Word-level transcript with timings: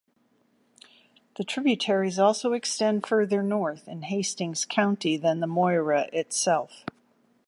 The 1.35 1.43
tributaries 1.43 2.17
also 2.17 2.53
extend 2.53 3.05
further 3.05 3.43
north 3.43 3.87
in 3.87 4.01
Hastings 4.01 4.65
County 4.65 5.15
than 5.15 5.41
the 5.41 5.45
Moira 5.45 6.09
itself. 6.11 6.83